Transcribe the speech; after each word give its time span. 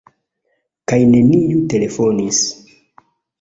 Kaj 0.91 0.99
neniu 1.11 1.59
telefonis. 1.75 2.41